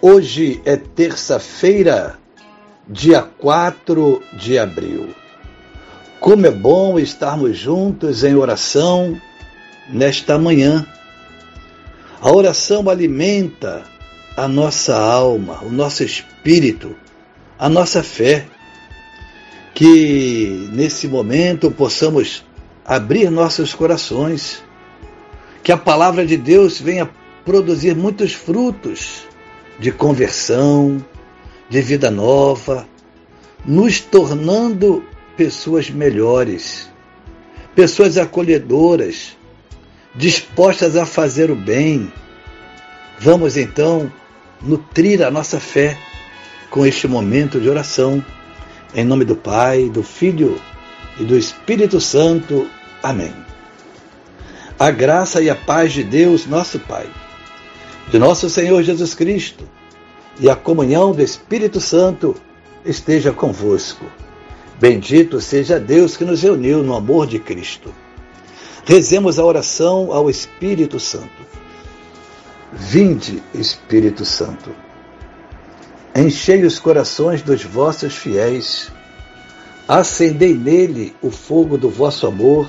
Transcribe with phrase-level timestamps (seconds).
[0.00, 2.20] Hoje é terça-feira,
[2.88, 5.08] dia 4 de abril.
[6.20, 9.20] Como é bom estarmos juntos em oração
[9.88, 10.86] nesta manhã.
[12.20, 13.82] A oração alimenta
[14.36, 16.94] a nossa alma, o nosso espírito,
[17.58, 18.46] a nossa fé.
[19.74, 22.44] Que nesse momento possamos
[22.86, 24.62] abrir nossos corações,
[25.60, 27.10] que a palavra de Deus venha
[27.44, 29.26] produzir muitos frutos
[29.78, 31.04] de conversão,
[31.68, 32.86] de vida nova,
[33.64, 35.04] nos tornando
[35.36, 36.90] pessoas melhores,
[37.74, 39.36] pessoas acolhedoras,
[40.14, 42.12] dispostas a fazer o bem.
[43.20, 44.12] Vamos então
[44.60, 45.96] nutrir a nossa fé
[46.70, 48.24] com este momento de oração.
[48.94, 50.60] Em nome do Pai, do Filho
[51.20, 52.68] e do Espírito Santo.
[53.02, 53.32] Amém.
[54.78, 57.08] A graça e a paz de Deus, nosso Pai
[58.10, 59.68] de nosso Senhor Jesus Cristo
[60.40, 62.34] e a comunhão do Espírito Santo
[62.84, 64.06] esteja convosco.
[64.80, 67.92] Bendito seja Deus que nos reuniu no amor de Cristo.
[68.84, 71.46] Rezemos a oração ao Espírito Santo.
[72.72, 74.70] Vinde, Espírito Santo.
[76.16, 78.90] Enchei os corações dos vossos fiéis.
[79.86, 82.68] Acendei nele o fogo do vosso amor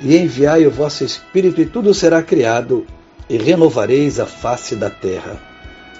[0.00, 2.84] e enviai o vosso Espírito, e tudo será criado
[3.28, 5.40] e renovareis a face da terra.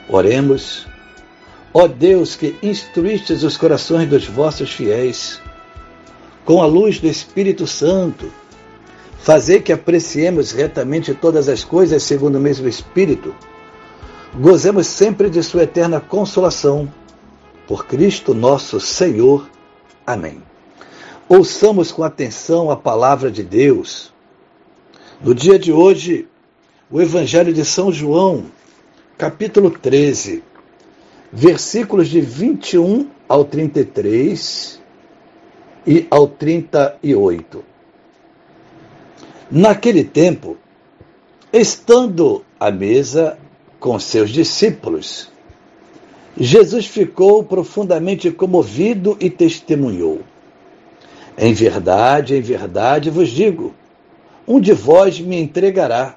[0.08, 0.86] Oremos.
[1.72, 5.40] Ó Deus que instruístes os corações dos vossos fiéis,
[6.44, 8.30] com a luz do Espírito Santo,
[9.18, 13.34] fazer que apreciemos retamente todas as coisas segundo o mesmo Espírito,
[14.34, 16.92] gozemos sempre de Sua eterna consolação.
[17.66, 19.48] Por Cristo nosso Senhor.
[20.06, 20.42] Amém.
[21.26, 24.12] Ouçamos com atenção a palavra de Deus.
[25.22, 26.28] No dia de hoje,
[26.90, 28.44] o Evangelho de São João,
[29.16, 30.42] capítulo 13,
[31.32, 34.80] versículos de 21 ao 33
[35.86, 37.64] e ao 38.
[39.50, 40.56] Naquele tempo,
[41.52, 43.38] estando à mesa
[43.80, 45.30] com seus discípulos,
[46.36, 50.20] Jesus ficou profundamente comovido e testemunhou:
[51.38, 53.74] Em verdade, em verdade vos digo,
[54.46, 56.16] um de vós me entregará.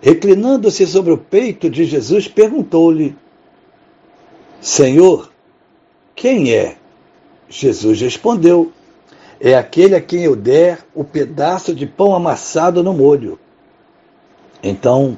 [0.00, 3.16] reclinando-se sobre o peito de Jesus, perguntou-lhe:
[4.60, 5.30] Senhor,
[6.14, 6.76] quem é?
[7.48, 8.72] Jesus respondeu:
[9.40, 13.38] É aquele a quem eu der o pedaço de pão amassado no molho.
[14.62, 15.16] Então,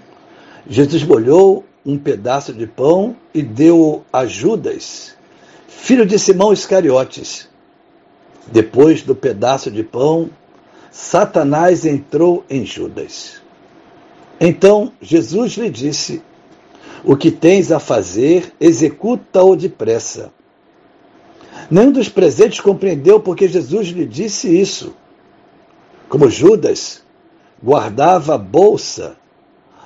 [0.68, 5.16] Jesus molhou um pedaço de pão e deu a Judas,
[5.66, 7.48] filho de Simão Iscariotes.
[8.46, 10.30] Depois do pedaço de pão,
[10.90, 13.41] Satanás entrou em Judas.
[14.40, 16.22] Então Jesus lhe disse:
[17.04, 20.32] O que tens a fazer, executa-o depressa.
[21.70, 24.94] Nenhum dos presentes compreendeu porque Jesus lhe disse isso.
[26.08, 27.02] Como Judas
[27.62, 29.16] guardava a bolsa,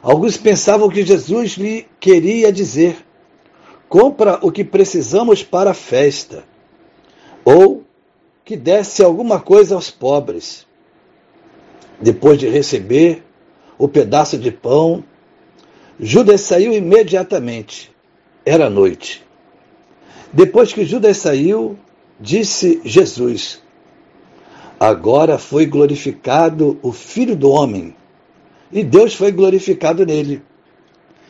[0.02, 3.04] alguns pensavam que Jesus lhe queria dizer:
[3.88, 6.44] compra o que precisamos para a festa,
[7.44, 7.84] ou
[8.44, 10.66] que desse alguma coisa aos pobres.
[12.00, 13.25] Depois de receber
[13.78, 15.04] o pedaço de pão.
[15.98, 17.90] Judas saiu imediatamente.
[18.44, 19.24] Era noite.
[20.32, 21.78] Depois que Judas saiu,
[22.20, 23.62] disse Jesus:
[24.78, 27.94] Agora foi glorificado o Filho do Homem,
[28.70, 30.42] e Deus foi glorificado nele.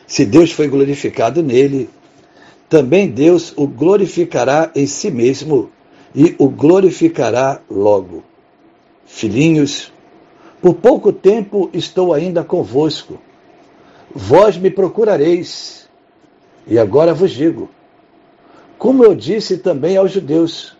[0.05, 1.89] Se Deus foi glorificado nele,
[2.69, 5.69] também Deus o glorificará em si mesmo
[6.13, 8.23] e o glorificará logo.
[9.05, 9.91] Filhinhos,
[10.61, 13.19] por pouco tempo estou ainda convosco.
[14.13, 15.87] Vós me procurareis.
[16.65, 17.69] E agora vos digo:
[18.77, 20.75] Como eu disse também aos judeus: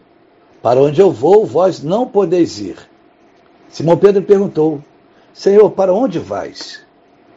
[0.61, 2.77] Para onde eu vou, vós não podeis ir.
[3.69, 4.81] Simão Pedro perguntou:
[5.33, 6.81] Senhor, para onde vais?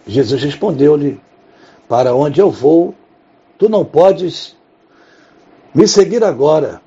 [0.07, 1.21] Jesus respondeu-lhe:
[1.89, 2.95] Para onde eu vou,
[3.59, 4.57] tu não podes
[5.75, 6.81] me seguir agora,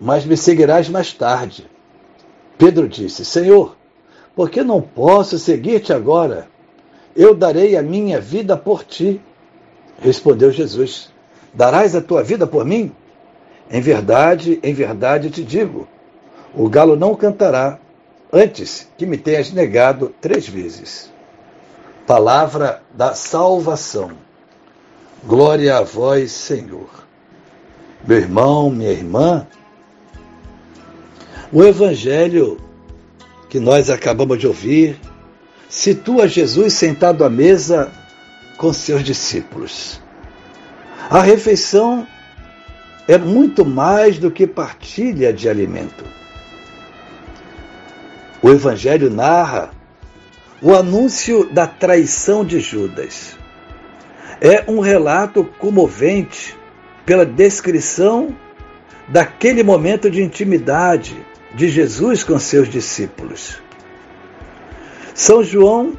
[0.00, 1.66] mas me seguirás mais tarde.
[2.56, 3.76] Pedro disse: Senhor,
[4.34, 6.48] por que não posso seguir-te agora?
[7.14, 9.20] Eu darei a minha vida por ti.
[10.00, 11.10] Respondeu Jesus:
[11.52, 12.92] Darás a tua vida por mim?
[13.70, 15.86] Em verdade, em verdade te digo:
[16.52, 17.78] o galo não cantará
[18.32, 21.12] antes que me tenhas negado três vezes.
[22.06, 24.10] Palavra da salvação.
[25.24, 26.88] Glória a vós, Senhor.
[28.06, 29.46] Meu irmão, minha irmã,
[31.50, 32.58] o Evangelho
[33.54, 34.98] que nós acabamos de ouvir
[35.68, 37.88] situa Jesus sentado à mesa
[38.56, 40.02] com seus discípulos.
[41.08, 42.04] A refeição
[43.06, 46.04] é muito mais do que partilha de alimento.
[48.42, 49.70] O Evangelho narra
[50.60, 53.38] o anúncio da traição de Judas.
[54.40, 56.58] É um relato comovente
[57.06, 58.34] pela descrição
[59.06, 61.24] daquele momento de intimidade
[61.54, 63.58] de Jesus com seus discípulos.
[65.14, 65.96] São João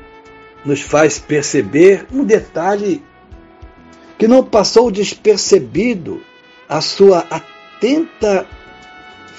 [0.65, 3.01] nos faz perceber um detalhe
[4.17, 6.21] que não passou despercebido
[6.67, 8.45] a sua atenta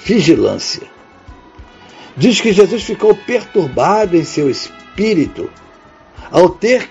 [0.03, 0.87] vigilância.
[2.15, 5.51] Diz que Jesus ficou perturbado em seu espírito
[6.31, 6.89] ao ter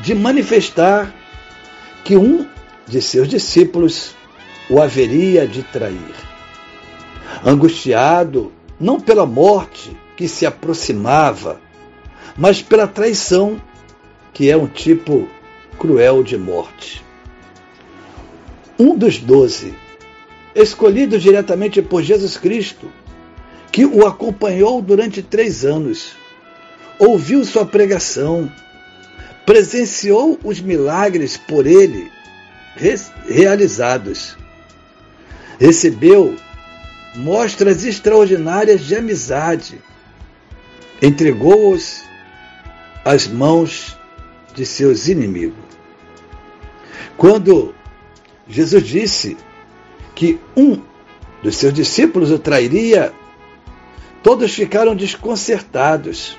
[0.00, 1.14] de manifestar
[2.04, 2.48] que um
[2.86, 4.14] de seus discípulos
[4.68, 6.27] o haveria de trair.
[7.44, 11.60] Angustiado, não pela morte que se aproximava,
[12.36, 13.60] mas pela traição,
[14.32, 15.28] que é um tipo
[15.78, 17.04] cruel de morte.
[18.78, 19.74] Um dos doze,
[20.54, 22.90] escolhido diretamente por Jesus Cristo,
[23.72, 26.12] que o acompanhou durante três anos,
[26.98, 28.50] ouviu sua pregação,
[29.46, 32.10] presenciou os milagres por ele
[33.28, 34.36] realizados,
[35.58, 36.36] recebeu
[37.14, 39.80] mostras extraordinárias de amizade,
[41.00, 42.02] entregou-os
[43.04, 43.96] às mãos
[44.54, 45.64] de seus inimigos.
[47.16, 47.74] Quando
[48.48, 49.36] Jesus disse
[50.14, 50.80] que um
[51.42, 53.12] dos seus discípulos o trairia,
[54.22, 56.36] Todos ficaram desconcertados.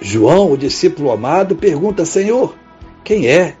[0.00, 2.54] João, o discípulo amado, pergunta: Senhor,
[3.04, 3.56] quem é?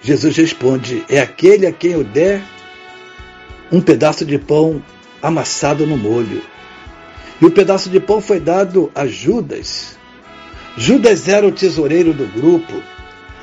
[0.00, 2.42] Jesus responde: É aquele a quem eu der
[3.70, 4.82] um pedaço de pão
[5.22, 6.42] amassado no molho.
[7.40, 9.98] E o pedaço de pão foi dado a Judas.
[10.76, 12.82] Judas era o tesoureiro do grupo,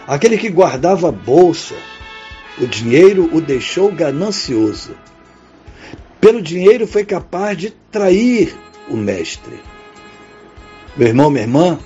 [0.08, 1.76] aquele que guardava a bolsa.
[2.60, 4.96] O dinheiro o deixou ganancioso
[6.24, 8.56] pelo dinheiro foi capaz de trair
[8.88, 9.60] o mestre.
[10.96, 11.78] Meu irmão, minha irmã,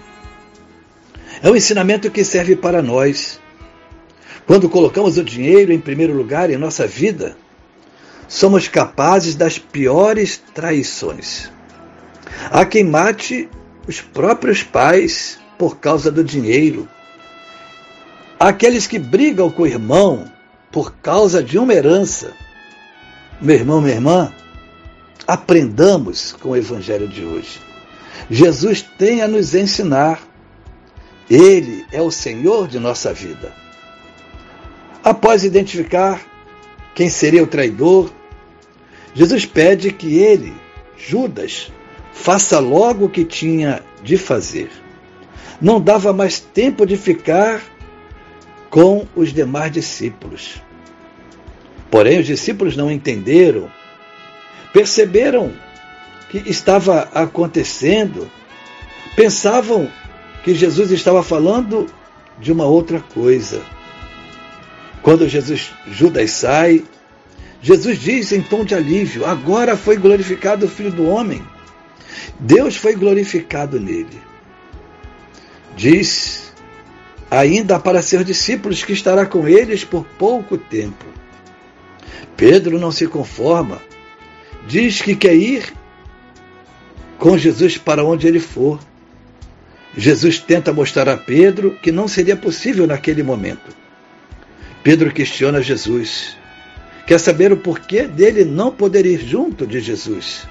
[1.41, 3.39] é um ensinamento que serve para nós.
[4.45, 7.35] Quando colocamos o dinheiro em primeiro lugar em nossa vida,
[8.27, 11.49] somos capazes das piores traições.
[12.51, 13.49] Há quem mate
[13.87, 16.87] os próprios pais por causa do dinheiro.
[18.39, 20.31] Há aqueles que brigam com o irmão
[20.71, 22.33] por causa de uma herança.
[23.41, 24.33] Meu irmão, minha irmã,
[25.25, 27.59] aprendamos com o Evangelho de hoje.
[28.29, 30.19] Jesus tem a nos ensinar.
[31.29, 33.51] Ele é o Senhor de nossa vida.
[35.03, 36.21] Após identificar
[36.97, 38.11] quem seria o traidor,
[39.13, 40.51] Jesus pede que ele,
[40.97, 41.71] Judas,
[42.11, 44.71] faça logo o que tinha de fazer.
[45.61, 47.61] Não dava mais tempo de ficar
[48.71, 50.59] com os demais discípulos.
[51.91, 53.71] Porém, os discípulos não entenderam,
[54.73, 55.53] perceberam
[56.31, 58.27] que estava acontecendo,
[59.15, 59.87] pensavam
[60.43, 61.85] que Jesus estava falando
[62.39, 63.61] de uma outra coisa.
[65.07, 66.83] Quando Jesus Judas sai,
[67.61, 71.41] Jesus diz em tom de alívio: Agora foi glorificado o Filho do Homem.
[72.37, 74.19] Deus foi glorificado nele.
[75.77, 76.53] Diz
[77.31, 81.05] ainda para seus discípulos que estará com eles por pouco tempo.
[82.35, 83.81] Pedro não se conforma,
[84.67, 85.73] diz que quer ir
[87.17, 88.77] com Jesus para onde ele for.
[89.95, 93.86] Jesus tenta mostrar a Pedro que não seria possível naquele momento.
[94.87, 96.37] Pedro questiona Jesus.
[97.05, 100.47] Quer saber o porquê dele não poder ir junto de Jesus.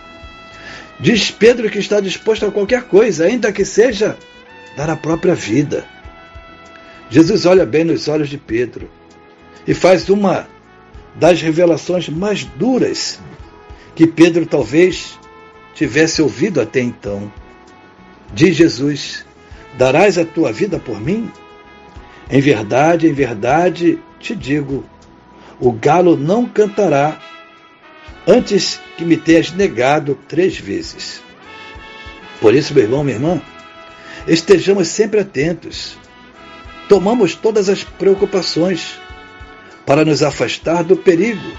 [1.00, 4.14] Diz Pedro que está disposto a qualquer coisa, ainda que seja
[4.76, 5.86] dar a própria vida.
[7.08, 8.90] Jesus olha bem nos olhos de Pedro
[9.66, 10.46] e faz uma
[11.14, 13.18] das revelações mais duras
[13.94, 15.18] que Pedro talvez
[15.74, 17.32] tivesse ouvido até então.
[18.34, 19.24] Diz Jesus:
[19.78, 21.32] Darás a tua vida por mim?
[22.30, 24.84] Em verdade, em verdade te digo:
[25.60, 27.20] o galo não cantará
[28.26, 31.22] antes que me tenhas negado três vezes.
[32.40, 33.40] Por isso, meu irmão, minha irmã,
[34.26, 35.96] estejamos sempre atentos.
[36.88, 38.98] Tomamos todas as preocupações
[39.84, 41.52] para nos afastar do perigo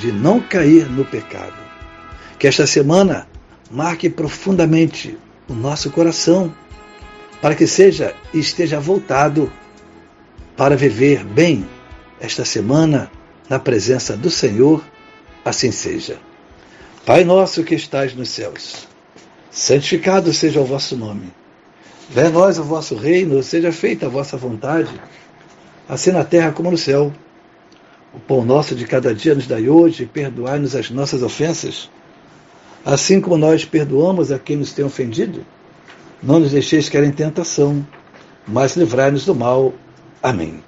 [0.00, 1.56] de não cair no pecado.
[2.38, 3.26] Que esta semana
[3.70, 5.16] marque profundamente
[5.48, 6.54] o nosso coração,
[7.40, 9.50] para que seja esteja voltado
[10.56, 11.66] para viver bem
[12.20, 13.10] esta semana
[13.48, 14.84] na presença do Senhor,
[15.44, 16.18] assim seja.
[17.06, 18.86] Pai nosso que estais nos céus,
[19.50, 21.32] santificado seja o vosso nome.
[22.10, 24.90] Venha nós o vosso reino, seja feita a vossa vontade,
[25.88, 27.12] assim na terra como no céu.
[28.12, 31.90] O pão nosso de cada dia nos dai hoje, perdoai-nos as nossas ofensas,
[32.84, 35.44] assim como nós perdoamos a quem nos tem ofendido.
[36.22, 37.86] Não nos deixeis cair em tentação,
[38.46, 39.74] mas livrai-nos do mal.
[40.22, 40.67] Amém.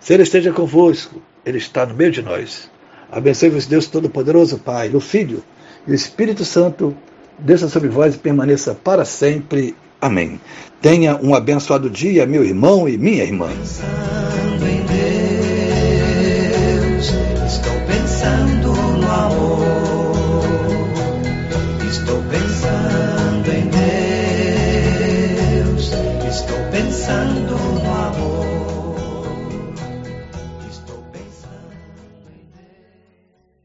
[0.00, 2.70] Se Ele esteja convosco, Ele está no meio de nós.
[3.12, 5.42] Abençoe-vos, Deus Todo-Poderoso, Pai, o Filho
[5.86, 6.96] e o Espírito Santo,
[7.38, 9.74] desça sobre vós e permaneça para sempre.
[10.00, 10.40] Amém.
[10.80, 13.48] Tenha um abençoado dia, meu irmão e minha irmã.